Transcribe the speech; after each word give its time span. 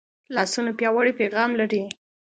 لاسونه 0.35 0.71
پیاوړی 0.77 1.17
پیغام 1.21 1.51
لري 1.59 1.81